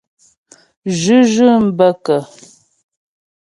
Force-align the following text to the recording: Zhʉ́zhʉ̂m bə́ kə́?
Zhʉ́zhʉ̂m 0.99 1.63
bə́ 1.77 1.91
kə́? 2.05 2.19